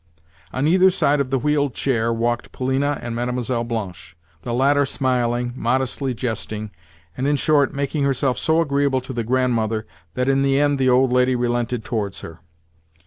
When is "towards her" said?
11.85-12.39